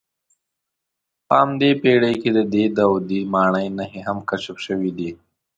په 1.27 1.33
همدې 1.41 1.69
پېړۍ 1.81 2.15
کې 2.21 2.29
د 2.37 2.39
دې 2.53 2.65
داودي 2.77 3.21
ماڼۍ 3.33 3.67
نښې 3.77 4.01
هم 4.07 4.17
کشف 4.29 4.57
شوې 4.65 4.91
دي. 4.97 5.11